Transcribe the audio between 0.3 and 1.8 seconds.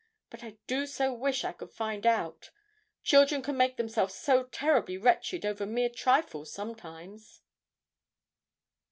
But I do so wish I could